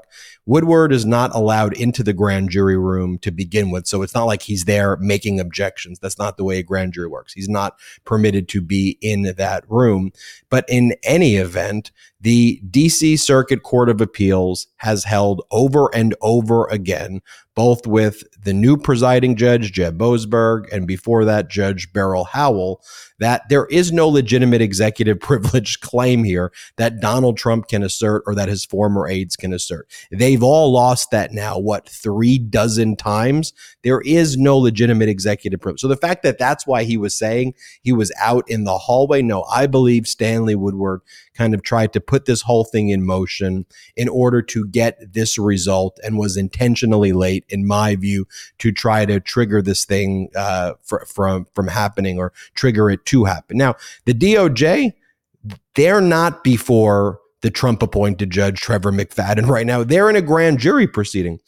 Woodward 0.48 0.94
is 0.94 1.04
not 1.04 1.34
allowed 1.34 1.74
into 1.74 2.02
the 2.02 2.14
grand 2.14 2.48
jury 2.48 2.78
room 2.78 3.18
to 3.18 3.30
begin 3.30 3.70
with. 3.70 3.86
So 3.86 4.00
it's 4.00 4.14
not 4.14 4.24
like 4.24 4.40
he's 4.40 4.64
there 4.64 4.96
making 4.96 5.38
objections. 5.38 5.98
That's 5.98 6.18
not 6.18 6.38
the 6.38 6.44
way 6.44 6.58
a 6.58 6.62
grand 6.62 6.94
jury 6.94 7.08
works. 7.08 7.34
He's 7.34 7.50
not 7.50 7.78
permitted 8.06 8.48
to 8.48 8.62
be 8.62 8.96
in 9.02 9.34
that 9.36 9.64
room. 9.68 10.10
But 10.48 10.64
in 10.66 10.94
any 11.04 11.36
event, 11.36 11.92
the 12.20 12.60
DC 12.68 13.18
Circuit 13.20 13.62
Court 13.62 13.88
of 13.88 14.00
Appeals 14.00 14.66
has 14.78 15.04
held 15.04 15.42
over 15.50 15.88
and 15.94 16.14
over 16.20 16.66
again, 16.66 17.20
both 17.54 17.86
with 17.86 18.24
the 18.42 18.52
new 18.52 18.76
presiding 18.76 19.36
judge, 19.36 19.72
Jeb 19.72 19.98
Boasberg, 19.98 20.72
and 20.72 20.86
before 20.86 21.24
that, 21.24 21.48
Judge 21.48 21.92
Beryl 21.92 22.24
Howell, 22.24 22.82
that 23.20 23.48
there 23.48 23.66
is 23.66 23.92
no 23.92 24.08
legitimate 24.08 24.60
executive 24.60 25.20
privilege 25.20 25.80
claim 25.80 26.24
here 26.24 26.52
that 26.76 27.00
Donald 27.00 27.36
Trump 27.36 27.68
can 27.68 27.84
assert 27.84 28.24
or 28.26 28.34
that 28.34 28.48
his 28.48 28.64
former 28.64 29.06
aides 29.06 29.36
can 29.36 29.52
assert. 29.52 29.88
They've 30.38 30.44
all 30.44 30.70
lost 30.70 31.10
that 31.10 31.32
now, 31.32 31.58
what, 31.58 31.88
three 31.88 32.38
dozen 32.38 32.94
times? 32.94 33.52
There 33.82 34.00
is 34.02 34.36
no 34.36 34.56
legitimate 34.56 35.08
executive 35.08 35.60
privilege. 35.60 35.80
So 35.80 35.88
the 35.88 35.96
fact 35.96 36.22
that 36.22 36.38
that's 36.38 36.64
why 36.64 36.84
he 36.84 36.96
was 36.96 37.18
saying 37.18 37.54
he 37.82 37.90
was 37.90 38.12
out 38.20 38.48
in 38.48 38.62
the 38.62 38.78
hallway, 38.78 39.20
no, 39.20 39.42
I 39.50 39.66
believe 39.66 40.06
Stanley 40.06 40.54
Woodward 40.54 41.00
kind 41.34 41.54
of 41.54 41.64
tried 41.64 41.92
to 41.94 42.00
put 42.00 42.26
this 42.26 42.42
whole 42.42 42.62
thing 42.62 42.88
in 42.90 43.04
motion 43.04 43.66
in 43.96 44.08
order 44.08 44.40
to 44.42 44.64
get 44.68 45.12
this 45.12 45.38
result 45.38 45.98
and 46.04 46.18
was 46.18 46.36
intentionally 46.36 47.12
late, 47.12 47.44
in 47.48 47.66
my 47.66 47.96
view, 47.96 48.28
to 48.58 48.70
try 48.70 49.04
to 49.06 49.18
trigger 49.18 49.60
this 49.60 49.84
thing 49.84 50.28
uh, 50.36 50.74
for, 50.84 51.04
from 51.04 51.48
from 51.52 51.66
happening 51.66 52.16
or 52.16 52.32
trigger 52.54 52.90
it 52.90 53.04
to 53.06 53.24
happen. 53.24 53.56
Now, 53.56 53.74
the 54.04 54.14
DOJ, 54.14 54.92
they're 55.74 56.00
not 56.00 56.44
before 56.44 57.18
the 57.42 57.50
Trump 57.50 57.82
appointed 57.82 58.30
judge 58.30 58.60
Trevor 58.60 58.92
McFadden 58.92 59.48
right 59.48 59.66
now. 59.66 59.84
They're 59.84 60.10
in 60.10 60.16
a 60.16 60.22
grand 60.22 60.58
jury 60.58 60.86
proceeding. 60.86 61.40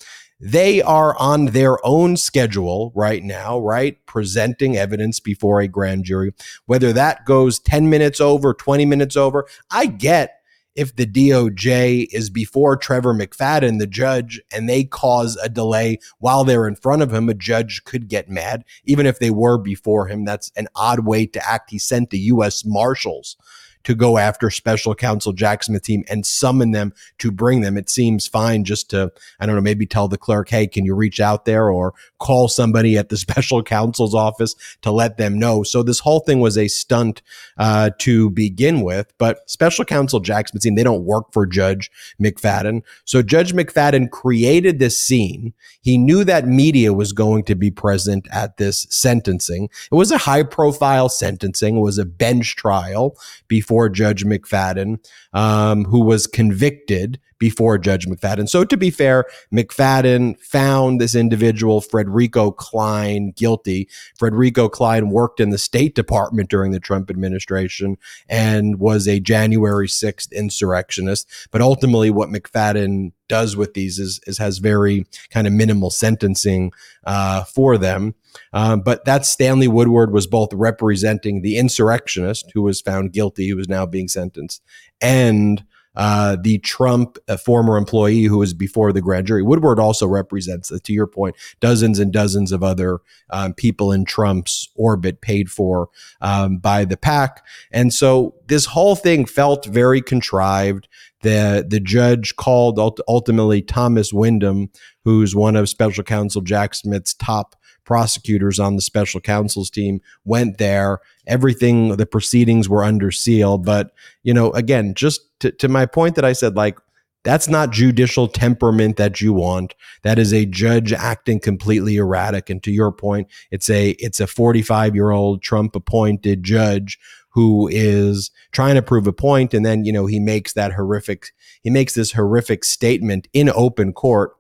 They 0.42 0.80
are 0.80 1.14
on 1.18 1.46
their 1.46 1.84
own 1.86 2.16
schedule 2.16 2.92
right 2.94 3.22
now, 3.22 3.58
right? 3.58 3.98
Presenting 4.06 4.76
evidence 4.76 5.20
before 5.20 5.60
a 5.60 5.68
grand 5.68 6.04
jury. 6.04 6.32
Whether 6.64 6.94
that 6.94 7.26
goes 7.26 7.58
10 7.58 7.90
minutes 7.90 8.20
over, 8.20 8.54
20 8.54 8.86
minutes 8.86 9.16
over, 9.16 9.46
I 9.70 9.86
get 9.86 10.36
if 10.74 10.96
the 10.96 11.06
DOJ 11.06 12.06
is 12.12 12.30
before 12.30 12.76
Trevor 12.76 13.12
McFadden, 13.12 13.80
the 13.80 13.86
judge, 13.86 14.40
and 14.50 14.68
they 14.68 14.84
cause 14.84 15.36
a 15.36 15.48
delay 15.48 15.98
while 16.20 16.44
they're 16.44 16.66
in 16.66 16.76
front 16.76 17.02
of 17.02 17.12
him, 17.12 17.28
a 17.28 17.34
judge 17.34 17.82
could 17.84 18.08
get 18.08 18.30
mad. 18.30 18.64
Even 18.84 19.04
if 19.04 19.18
they 19.18 19.30
were 19.30 19.58
before 19.58 20.06
him, 20.06 20.24
that's 20.24 20.50
an 20.56 20.68
odd 20.74 21.00
way 21.00 21.26
to 21.26 21.46
act. 21.46 21.70
He 21.70 21.78
sent 21.78 22.10
the 22.10 22.18
U.S. 22.20 22.64
Marshals 22.64 23.36
to 23.84 23.94
go 23.94 24.18
after 24.18 24.50
special 24.50 24.94
counsel 24.94 25.32
Jack 25.32 25.62
Smith 25.62 25.82
team 25.82 26.04
and 26.08 26.26
summon 26.26 26.72
them 26.72 26.92
to 27.18 27.30
bring 27.30 27.60
them. 27.60 27.76
It 27.76 27.88
seems 27.88 28.26
fine 28.26 28.64
just 28.64 28.90
to, 28.90 29.12
I 29.38 29.46
don't 29.46 29.54
know, 29.54 29.60
maybe 29.60 29.86
tell 29.86 30.08
the 30.08 30.18
clerk, 30.18 30.48
hey, 30.50 30.66
can 30.66 30.84
you 30.84 30.94
reach 30.94 31.20
out 31.20 31.44
there 31.44 31.70
or 31.70 31.94
call 32.18 32.48
somebody 32.48 32.96
at 32.96 33.08
the 33.08 33.16
special 33.30 33.62
counsel's 33.62 34.14
office 34.14 34.54
to 34.82 34.90
let 34.90 35.16
them 35.16 35.38
know. 35.38 35.62
So 35.62 35.82
this 35.82 36.00
whole 36.00 36.20
thing 36.20 36.40
was 36.40 36.56
a 36.56 36.68
stunt 36.68 37.22
uh, 37.58 37.90
to 37.98 38.30
begin 38.30 38.82
with. 38.82 39.12
But 39.18 39.48
special 39.50 39.84
counsel 39.84 40.20
Jack 40.20 40.48
Smith 40.48 40.62
team, 40.62 40.74
they 40.74 40.84
don't 40.84 41.04
work 41.04 41.32
for 41.32 41.46
Judge 41.46 41.90
McFadden. 42.20 42.82
So 43.04 43.22
Judge 43.22 43.52
McFadden 43.52 44.10
created 44.10 44.78
this 44.78 45.00
scene. 45.00 45.54
He 45.80 45.98
knew 45.98 46.24
that 46.24 46.46
media 46.46 46.92
was 46.92 47.12
going 47.12 47.44
to 47.44 47.54
be 47.54 47.70
present 47.70 48.28
at 48.30 48.58
this 48.58 48.86
sentencing. 48.90 49.64
It 49.90 49.94
was 49.94 50.10
a 50.10 50.18
high 50.18 50.42
profile 50.42 51.08
sentencing. 51.08 51.76
It 51.76 51.80
was 51.80 51.98
a 51.98 52.04
bench 52.04 52.56
trial 52.56 53.16
before 53.48 53.69
before 53.70 53.88
Judge 53.88 54.24
McFadden, 54.24 54.98
um, 55.32 55.84
who 55.84 56.00
was 56.00 56.26
convicted 56.26 57.20
before 57.38 57.78
Judge 57.78 58.04
McFadden. 58.04 58.48
So 58.48 58.64
to 58.64 58.76
be 58.76 58.90
fair, 58.90 59.26
McFadden 59.54 60.40
found 60.40 61.00
this 61.00 61.14
individual, 61.14 61.80
Frederico 61.80 62.54
Klein, 62.54 63.32
guilty. 63.36 63.88
Frederico 64.20 64.68
Klein 64.68 65.10
worked 65.10 65.38
in 65.38 65.50
the 65.50 65.56
State 65.56 65.94
Department 65.94 66.50
during 66.50 66.72
the 66.72 66.80
Trump 66.80 67.10
administration 67.10 67.96
and 68.28 68.80
was 68.80 69.06
a 69.06 69.20
January 69.20 69.86
6th 69.86 70.32
insurrectionist. 70.32 71.28
But 71.52 71.62
ultimately, 71.62 72.10
what 72.10 72.28
McFadden 72.28 73.12
does 73.30 73.56
with 73.56 73.72
these 73.74 73.98
is, 73.98 74.20
is 74.26 74.38
has 74.38 74.58
very 74.58 75.06
kind 75.30 75.46
of 75.46 75.52
minimal 75.54 75.88
sentencing 75.90 76.72
uh, 77.04 77.44
for 77.44 77.78
them. 77.78 78.14
Um, 78.52 78.80
but 78.80 79.04
that 79.04 79.24
Stanley 79.24 79.68
Woodward 79.68 80.12
was 80.12 80.26
both 80.26 80.52
representing 80.52 81.40
the 81.40 81.56
insurrectionist 81.56 82.50
who 82.52 82.62
was 82.62 82.80
found 82.80 83.12
guilty, 83.12 83.48
who 83.48 83.56
was 83.56 83.68
now 83.68 83.86
being 83.86 84.08
sentenced, 84.08 84.62
and 85.00 85.64
uh, 85.96 86.36
the 86.40 86.58
Trump 86.58 87.18
former 87.44 87.76
employee 87.76 88.22
who 88.22 88.38
was 88.38 88.54
before 88.54 88.92
the 88.92 89.02
grand 89.02 89.26
jury. 89.26 89.42
Woodward 89.42 89.80
also 89.80 90.06
represents, 90.06 90.70
uh, 90.70 90.78
to 90.84 90.92
your 90.92 91.06
point, 91.06 91.36
dozens 91.58 91.98
and 91.98 92.12
dozens 92.12 92.52
of 92.52 92.62
other 92.62 93.00
um, 93.30 93.54
people 93.54 93.90
in 93.90 94.04
Trump's 94.04 94.68
orbit 94.76 95.20
paid 95.20 95.50
for 95.50 95.88
um, 96.20 96.58
by 96.58 96.84
the 96.84 96.96
PAC. 96.96 97.44
And 97.72 97.92
so 97.92 98.34
this 98.46 98.66
whole 98.66 98.96
thing 98.96 99.24
felt 99.24 99.66
very 99.66 100.00
contrived. 100.00 100.88
The, 101.22 101.66
the 101.68 101.80
judge 101.80 102.36
called 102.36 102.78
ultimately 103.06 103.62
Thomas 103.62 104.12
Windom, 104.12 104.70
who's 105.04 105.34
one 105.34 105.56
of 105.56 105.68
special 105.68 106.02
counsel 106.02 106.40
Jack 106.42 106.74
Smith's 106.74 107.14
top 107.14 107.56
prosecutors 107.84 108.60
on 108.60 108.76
the 108.76 108.82
special 108.82 109.20
counsel's 109.20 109.70
team 109.70 110.00
went 110.24 110.58
there. 110.58 111.00
Everything, 111.26 111.96
the 111.96 112.06
proceedings 112.06 112.68
were 112.68 112.84
under 112.84 113.10
seal. 113.10 113.58
But, 113.58 113.90
you 114.22 114.32
know, 114.32 114.52
again, 114.52 114.94
just 114.94 115.22
to, 115.40 115.50
to 115.52 115.68
my 115.68 115.86
point 115.86 116.14
that 116.14 116.24
I 116.24 116.32
said, 116.32 116.56
like, 116.56 116.78
that's 117.22 117.48
not 117.48 117.70
judicial 117.70 118.28
temperament 118.28 118.96
that 118.96 119.20
you 119.20 119.32
want. 119.32 119.74
That 120.02 120.18
is 120.18 120.32
a 120.32 120.46
judge 120.46 120.92
acting 120.92 121.40
completely 121.40 121.96
erratic. 121.96 122.48
And 122.48 122.62
to 122.62 122.70
your 122.70 122.92
point, 122.92 123.28
it's 123.50 123.68
a 123.68 123.90
it's 123.98 124.20
a 124.20 124.26
45 124.26 124.94
year 124.94 125.10
old 125.10 125.42
Trump 125.42 125.76
appointed 125.76 126.42
judge 126.42 126.98
who 127.30 127.68
is 127.68 128.30
trying 128.52 128.74
to 128.74 128.82
prove 128.82 129.06
a 129.06 129.12
point, 129.12 129.54
and 129.54 129.64
then 129.64 129.84
you 129.84 129.92
know 129.92 130.06
he 130.06 130.20
makes 130.20 130.52
that 130.54 130.72
horrific 130.72 131.28
he 131.62 131.70
makes 131.70 131.94
this 131.94 132.12
horrific 132.12 132.64
statement 132.64 133.28
in 133.32 133.50
open 133.50 133.92
court 133.92 134.32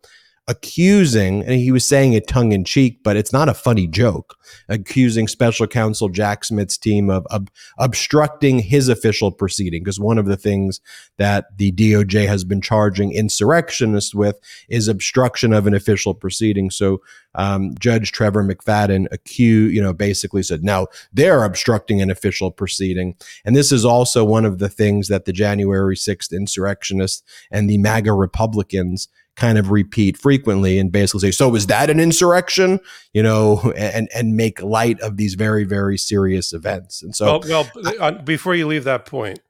accusing, 0.50 1.42
and 1.42 1.52
he 1.52 1.70
was 1.70 1.86
saying 1.86 2.12
it 2.12 2.26
tongue 2.26 2.50
in 2.50 2.64
cheek, 2.64 3.04
but 3.04 3.16
it's 3.16 3.32
not 3.32 3.48
a 3.48 3.54
funny 3.54 3.86
joke, 3.86 4.34
accusing 4.68 5.28
special 5.28 5.64
counsel 5.68 6.08
Jack 6.08 6.44
Smith's 6.44 6.76
team 6.76 7.08
of, 7.08 7.24
of 7.30 7.46
obstructing 7.78 8.58
his 8.58 8.88
official 8.88 9.30
proceeding. 9.30 9.84
Because 9.84 10.00
one 10.00 10.18
of 10.18 10.26
the 10.26 10.36
things 10.36 10.80
that 11.18 11.56
the 11.56 11.70
DOJ 11.70 12.26
has 12.26 12.42
been 12.42 12.60
charging 12.60 13.12
insurrectionists 13.12 14.12
with 14.12 14.40
is 14.68 14.88
obstruction 14.88 15.52
of 15.52 15.68
an 15.68 15.74
official 15.74 16.14
proceeding. 16.14 16.68
So 16.68 17.00
um, 17.36 17.72
Judge 17.78 18.10
Trevor 18.10 18.42
McFadden 18.42 19.06
accused, 19.12 19.72
you 19.72 19.80
know, 19.80 19.92
basically 19.92 20.42
said, 20.42 20.64
now 20.64 20.88
they're 21.12 21.44
obstructing 21.44 22.02
an 22.02 22.10
official 22.10 22.50
proceeding. 22.50 23.14
And 23.44 23.54
this 23.54 23.70
is 23.70 23.84
also 23.84 24.24
one 24.24 24.44
of 24.44 24.58
the 24.58 24.68
things 24.68 25.06
that 25.06 25.26
the 25.26 25.32
January 25.32 25.94
6th 25.94 26.32
insurrectionists 26.32 27.22
and 27.52 27.70
the 27.70 27.78
MAGA 27.78 28.12
Republicans 28.12 29.06
kind 29.36 29.58
of 29.58 29.70
repeat 29.70 30.16
frequently 30.16 30.78
and 30.78 30.92
basically 30.92 31.20
say, 31.20 31.30
"So 31.30 31.54
is 31.54 31.66
that 31.66 31.90
an 31.90 32.00
insurrection?" 32.00 32.80
You 33.12 33.22
know, 33.22 33.72
and 33.76 34.08
and 34.14 34.36
make 34.36 34.62
light 34.62 35.00
of 35.00 35.16
these 35.16 35.34
very 35.34 35.64
very 35.64 35.98
serious 35.98 36.52
events. 36.52 37.02
And 37.02 37.14
so, 37.14 37.40
well, 37.46 37.68
well 37.74 37.94
uh, 38.00 38.12
before 38.22 38.54
you 38.54 38.66
leave 38.66 38.84
that 38.84 39.06
point, 39.06 39.40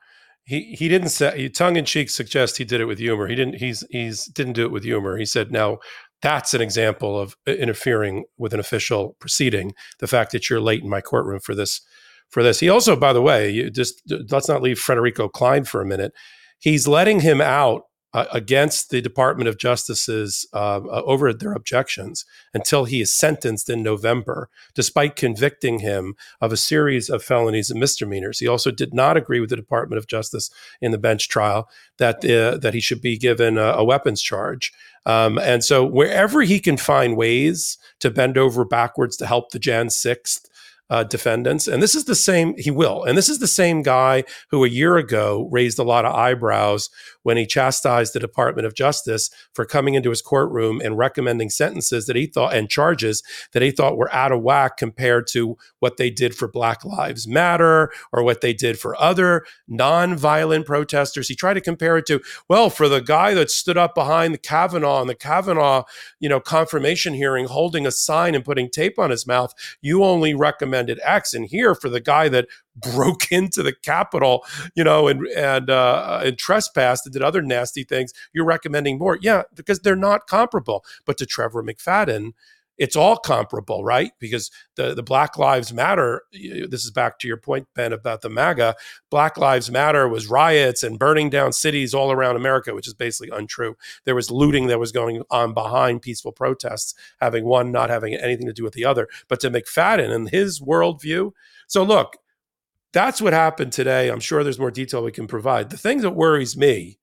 he 0.45 0.75
he 0.79 0.89
didn't 0.89 1.11
say 1.11 1.49
tongue 1.49 1.77
in 1.77 1.85
cheek 1.85 2.11
suggest 2.11 2.59
he 2.59 2.65
did 2.65 2.81
it 2.81 2.87
with 2.87 2.99
humor. 2.99 3.27
He 3.27 3.35
didn't. 3.35 3.57
He's 3.57 3.85
he's 3.91 4.27
didn't 4.27 4.55
do 4.55 4.65
it 4.65 4.73
with 4.73 4.85
humor. 4.85 5.17
He 5.17 5.27
said, 5.27 5.51
"Now 5.51 5.79
that's 6.23 6.55
an 6.55 6.61
example 6.61 7.19
of 7.19 7.37
uh, 7.49 7.53
interfering 7.53 8.25
with 8.39 8.55
an 8.55 8.61
official 8.61 9.17
proceeding. 9.21 9.73
The 9.99 10.07
fact 10.07 10.33
that 10.33 10.49
you're 10.49 10.61
late 10.61 10.83
in 10.83 10.89
my 10.89 11.01
courtroom 11.01 11.41
for 11.41 11.55
this." 11.55 11.81
For 12.29 12.45
this, 12.45 12.61
he 12.61 12.69
also, 12.69 12.95
by 12.95 13.13
the 13.13 13.21
way, 13.21 13.51
you 13.51 13.71
just 13.71 14.03
let's 14.31 14.49
not 14.49 14.63
leave 14.63 14.79
Frederico 14.79 15.29
Klein 15.29 15.65
for 15.65 15.83
a 15.83 15.85
minute. 15.85 16.13
He's 16.61 16.87
letting 16.87 17.19
him 17.19 17.41
out 17.41 17.87
against 18.13 18.91
the 18.91 19.01
Department 19.01 19.49
of 19.49 19.57
Justice's 19.57 20.47
uh, 20.53 20.81
uh, 20.81 21.03
over 21.05 21.33
their 21.33 21.53
objections 21.53 22.25
until 22.53 22.85
he 22.85 23.01
is 23.01 23.15
sentenced 23.15 23.71
in 23.71 23.83
November, 23.83 24.49
despite 24.75 25.15
convicting 25.15 25.79
him 25.79 26.17
of 26.41 26.53
a 26.53 26.57
series 26.57 27.09
of 27.09 27.23
felonies 27.23 27.71
and 27.71 27.79
misdemeanors. 27.79 28.41
He 28.41 28.49
also 28.49 28.71
did 28.71 28.93
not 28.93 29.17
agree 29.17 29.39
with 29.39 29.51
the 29.51 29.57
Department 29.57 29.99
of 29.99 30.09
Justice 30.09 30.51
in 30.81 30.91
the 30.91 30.99
bench 30.99 31.29
trial 31.29 31.69
that 31.99 32.25
uh, 32.25 32.59
that 32.59 32.75
he 32.75 32.81
should 32.81 33.01
be 33.01 33.17
given 33.17 33.57
a, 33.57 33.75
a 33.75 33.85
weapons 33.85 34.21
charge. 34.21 34.73
Um, 35.07 35.39
and 35.39 35.65
so, 35.65 35.85
wherever 35.85 36.43
he 36.43 36.61
can 36.61 36.77
find 36.77 37.17
ways 37.17 37.79
to 38.01 38.11
bend 38.11 38.37
over 38.37 38.65
backwards 38.65 39.17
to 39.19 39.27
help 39.27 39.51
the 39.51 39.59
Jan 39.59 39.89
sixth 39.89 40.47
uh, 40.91 41.05
defendants. 41.05 41.69
And 41.69 41.83
this 41.83 41.95
is 41.95 42.05
the 42.05 42.15
same, 42.15 42.55
he 42.59 42.71
will. 42.71 43.05
And 43.05 43.17
this 43.17 43.29
is 43.29 43.39
the 43.39 43.47
same 43.47 43.83
guy 43.83 44.25
who 44.51 44.65
a 44.65 44.69
year 44.69 44.97
ago 44.97 45.49
raised 45.51 45.79
a 45.79 45.85
lot 45.85 46.05
of 46.05 46.15
eyebrows 46.15 46.91
when 47.23 47.37
he 47.37 47.47
chastised 47.47 48.13
the 48.13 48.21
Department 48.21 48.67
of 48.67 48.75
Justice 48.75 49.31
for 49.55 49.65
coming 49.65 49.95
into 49.95 50.11
his 50.11 50.23
courtroom 50.23 50.81
and 50.83 50.99
recommending 50.99 51.49
sentences 51.49 52.07
that 52.07 52.17
he 52.17 52.27
thought 52.27 52.55
and 52.55 52.69
charges 52.69 53.23
that 53.53 53.63
he 53.63 53.71
thought 53.71 53.97
were 53.97 54.13
out 54.13 54.33
of 54.33 54.43
whack 54.43 54.77
compared 54.77 55.27
to 55.29 55.57
what 55.79 55.97
they 55.97 56.11
did 56.11 56.35
for 56.35 56.49
Black 56.49 56.85
Lives 56.85 57.29
Matter 57.29 57.93
or 58.13 58.23
what 58.25 58.41
they 58.41 58.53
did 58.53 58.79
for 58.79 59.01
other 59.01 59.45
non-violent 59.69 60.67
protesters. 60.67 61.29
He 61.29 61.35
tried 61.35 61.55
to 61.55 61.61
compare 61.61 61.99
it 61.99 62.07
to, 62.07 62.21
well, 62.49 62.69
for 62.69 62.89
the 62.89 63.01
guy 63.01 63.33
that 63.35 63.51
stood 63.51 63.79
up 63.79 63.95
behind 63.95 64.35
the 64.35 64.39
Kavanaugh 64.39 65.01
and 65.01 65.09
the 65.09 65.15
Kavanaugh, 65.15 65.85
you 66.19 66.29
know, 66.29 66.41
confirmation 66.41 67.15
hearing, 67.15 67.47
holding 67.47 67.87
a 67.87 67.93
sign 67.93 68.35
and 68.35 68.45
putting 68.45 68.69
tape 68.71 68.99
on 68.99 69.11
his 69.11 69.27
mouth, 69.27 69.55
you 69.81 70.03
only 70.03 70.35
recommended 70.81 71.01
X. 71.05 71.35
And 71.35 71.47
here 71.47 71.75
for 71.75 71.89
the 71.89 72.01
guy 72.01 72.29
that 72.29 72.47
broke 72.77 73.31
into 73.31 73.63
the 73.63 73.75
Capitol, 73.75 74.45
you 74.75 74.85
know, 74.85 75.09
and 75.09 75.27
and 75.37 75.69
uh, 75.69 76.21
and 76.25 76.39
trespassed 76.39 77.07
and 77.07 77.13
did 77.13 77.23
other 77.23 77.43
nasty 77.43 77.85
things, 77.85 78.13
you're 78.33 78.45
recommending 78.45 78.99
more. 78.99 79.19
Yeah, 79.21 79.43
because 79.55 79.81
they're 79.81 79.97
not 79.97 80.27
comparable. 80.27 80.85
But 81.05 81.19
to 81.19 81.27
Trevor 81.27 81.63
McFadden, 81.63 82.33
it's 82.81 82.97
all 82.97 83.19
comparable, 83.19 83.85
right? 83.85 84.13
Because 84.19 84.51
the, 84.77 84.95
the 84.95 85.03
Black 85.03 85.37
Lives 85.37 85.71
Matter, 85.71 86.23
this 86.33 86.83
is 86.83 86.91
back 86.91 87.19
to 87.19 87.29
your 87.29 87.37
point, 87.37 87.69
Ben, 87.75 87.93
about 87.93 88.23
the 88.23 88.31
MAGA. 88.31 88.75
Black 89.11 89.37
Lives 89.37 89.71
Matter 89.71 90.09
was 90.09 90.29
riots 90.29 90.83
and 90.83 90.99
burning 90.99 91.29
down 91.29 91.53
cities 91.53 91.93
all 91.93 92.11
around 92.11 92.37
America, 92.37 92.75
which 92.75 92.89
is 92.89 92.95
basically 92.95 93.37
untrue. 93.37 93.77
There 94.07 94.15
was 94.15 94.31
looting 94.31 94.69
that 94.69 94.81
was 94.81 94.93
going 94.93 95.23
on 95.31 95.53
behind 95.53 96.01
peaceful 96.01 96.33
protests, 96.33 96.95
having 97.21 97.45
one 97.45 97.71
not 97.71 97.91
having 97.91 98.15
anything 98.15 98.47
to 98.47 98.53
do 98.55 98.65
with 98.65 98.73
the 98.73 98.87
other. 98.87 99.09
But 99.29 99.41
to 99.41 99.51
McFadden 99.51 100.11
and 100.11 100.31
his 100.31 100.59
worldview, 100.59 101.33
so 101.67 101.83
look, 101.83 102.17
that's 102.95 103.21
what 103.21 103.35
happened 103.35 103.75
today. 103.75 104.09
I'm 104.09 104.21
sure 104.21 104.43
there's 104.43 104.59
more 104.59 104.71
detail 104.71 105.05
we 105.05 105.13
can 105.13 105.27
provide. 105.27 105.69
The 105.69 105.77
thing 105.77 106.01
that 106.01 106.13
worries 106.13 106.57
me 106.57 106.99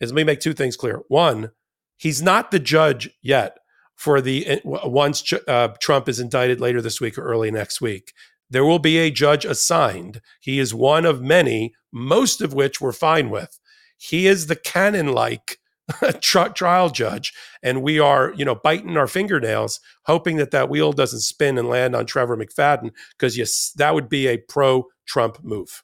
is 0.00 0.10
let 0.10 0.16
me 0.16 0.24
make 0.24 0.40
two 0.40 0.54
things 0.54 0.74
clear. 0.74 1.02
One, 1.08 1.50
he's 1.98 2.22
not 2.22 2.50
the 2.50 2.58
judge 2.58 3.10
yet 3.20 3.58
for 3.96 4.20
the 4.20 4.46
eh, 4.46 4.60
once 4.64 5.32
uh, 5.46 5.68
Trump 5.80 6.08
is 6.08 6.20
indicted 6.20 6.60
later 6.60 6.80
this 6.80 7.00
week 7.00 7.18
or 7.18 7.24
early 7.24 7.50
next 7.50 7.80
week. 7.80 8.12
There 8.50 8.64
will 8.64 8.78
be 8.78 8.98
a 8.98 9.10
judge 9.10 9.44
assigned. 9.44 10.20
He 10.40 10.58
is 10.58 10.74
one 10.74 11.06
of 11.06 11.22
many, 11.22 11.72
most 11.90 12.42
of 12.42 12.52
which 12.52 12.80
we're 12.80 12.92
fine 12.92 13.30
with. 13.30 13.58
He 13.96 14.26
is 14.26 14.46
the 14.46 14.56
Cannon 14.56 15.08
like 15.12 15.58
trial 16.20 16.90
judge, 16.90 17.32
and 17.62 17.82
we 17.82 17.98
are, 17.98 18.32
you 18.36 18.44
know, 18.44 18.54
biting 18.54 18.96
our 18.96 19.06
fingernails, 19.06 19.80
hoping 20.04 20.36
that 20.36 20.50
that 20.50 20.68
wheel 20.68 20.92
doesn't 20.92 21.20
spin 21.20 21.58
and 21.58 21.68
land 21.68 21.96
on 21.96 22.06
Trevor 22.06 22.36
McFadden, 22.36 22.90
because 23.12 23.38
yes, 23.38 23.72
that 23.76 23.94
would 23.94 24.08
be 24.08 24.26
a 24.26 24.38
pro-Trump 24.38 25.42
move 25.42 25.82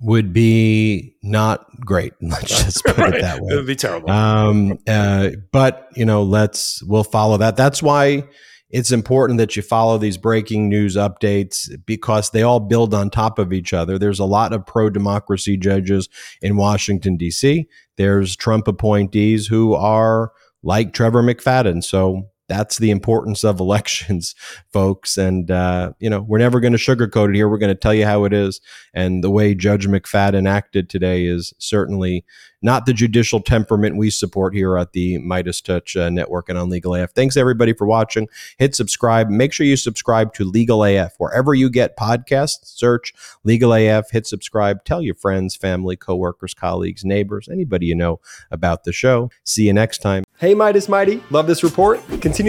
would 0.00 0.32
be 0.32 1.16
not 1.22 1.66
great. 1.80 2.12
Let's 2.20 2.64
just 2.64 2.84
put 2.84 2.98
right. 2.98 3.14
it 3.14 3.22
that 3.22 3.40
way. 3.40 3.52
It 3.52 3.56
would 3.56 3.66
be 3.66 3.76
terrible. 3.76 4.10
Um, 4.10 4.78
uh, 4.86 5.30
but 5.52 5.88
you 5.94 6.04
know, 6.04 6.22
let's 6.22 6.82
we'll 6.84 7.04
follow 7.04 7.36
that. 7.38 7.56
That's 7.56 7.82
why 7.82 8.24
it's 8.70 8.90
important 8.90 9.38
that 9.38 9.54
you 9.54 9.62
follow 9.62 9.98
these 9.98 10.16
breaking 10.16 10.68
news 10.68 10.96
updates 10.96 11.70
because 11.86 12.30
they 12.30 12.42
all 12.42 12.60
build 12.60 12.92
on 12.92 13.08
top 13.08 13.38
of 13.38 13.52
each 13.52 13.72
other. 13.72 13.98
There's 13.98 14.18
a 14.18 14.24
lot 14.24 14.52
of 14.52 14.66
pro 14.66 14.90
democracy 14.90 15.56
judges 15.56 16.08
in 16.42 16.56
Washington 16.56 17.16
D.C. 17.16 17.68
There's 17.96 18.34
Trump 18.36 18.66
appointees 18.66 19.46
who 19.46 19.74
are 19.74 20.32
like 20.62 20.92
Trevor 20.92 21.22
McFadden. 21.22 21.84
So 21.84 22.30
that's 22.48 22.78
the 22.78 22.90
importance 22.90 23.44
of 23.44 23.60
elections, 23.60 24.34
folks. 24.72 25.16
And, 25.16 25.50
uh, 25.50 25.92
you 25.98 26.10
know, 26.10 26.20
we're 26.20 26.38
never 26.38 26.60
going 26.60 26.72
to 26.72 26.78
sugarcoat 26.78 27.30
it 27.30 27.34
here. 27.34 27.48
We're 27.48 27.58
going 27.58 27.68
to 27.68 27.74
tell 27.74 27.94
you 27.94 28.06
how 28.06 28.24
it 28.24 28.32
is. 28.32 28.60
And 28.92 29.24
the 29.24 29.30
way 29.30 29.54
Judge 29.54 29.86
McFadden 29.86 30.48
acted 30.48 30.88
today 30.88 31.26
is 31.26 31.52
certainly 31.58 32.24
not 32.64 32.86
the 32.86 32.94
judicial 32.94 33.40
temperament 33.40 33.96
we 33.96 34.08
support 34.08 34.54
here 34.54 34.78
at 34.78 34.92
the 34.92 35.18
MeidasTouch 35.18 36.00
uh, 36.00 36.08
Network 36.08 36.48
and 36.48 36.58
on 36.58 36.70
Legal 36.70 36.94
AF. 36.94 37.12
Thanks, 37.12 37.36
everybody, 37.36 37.74
for 37.74 37.86
watching. 37.86 38.26
Hit 38.56 38.74
subscribe. 38.74 39.28
Make 39.28 39.52
sure 39.52 39.66
you 39.66 39.76
subscribe 39.76 40.32
to 40.34 40.44
Legal 40.44 40.82
AF. 40.82 41.12
Wherever 41.18 41.54
you 41.54 41.68
get 41.68 41.94
podcasts, 41.98 42.64
search 42.64 43.12
Legal 43.44 43.74
AF, 43.74 44.10
hit 44.10 44.26
subscribe. 44.26 44.82
Tell 44.84 45.02
your 45.02 45.14
friends, 45.14 45.54
family, 45.54 45.94
coworkers, 45.94 46.54
colleagues, 46.54 47.04
neighbors, 47.04 47.50
anybody 47.52 47.84
you 47.84 47.94
know 47.94 48.20
about 48.50 48.84
the 48.84 48.92
show. 48.92 49.30
See 49.44 49.66
you 49.66 49.74
next 49.74 49.98
time. 49.98 50.24
Hey, 50.38 50.54
Meidas 50.54 50.88
Mighty. 50.88 51.22
Love 51.30 51.46
this 51.46 51.62
report? 51.62 52.00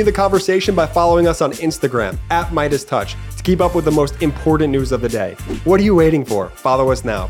The 0.04 0.12
conversation 0.12 0.74
by 0.76 0.86
following 0.86 1.28
us 1.28 1.42
on 1.42 1.52
Instagram 1.54 2.18
at 2.32 2.48
MeidasTouch 2.48 3.16
to 3.38 3.44
keep 3.44 3.62
up 3.62 3.76
with 3.76 3.86
the 3.86 3.92
most 3.92 4.22
important 4.22 4.72
news 4.72 4.92
of 4.92 5.02
the 5.02 5.10
day. 5.10 5.36
What 5.64 5.80
are 5.80 5.84
you 5.84 5.96
waiting 5.96 6.26
for? 6.26 6.50
Follow 6.50 6.92
us 6.92 7.06
now. 7.06 7.30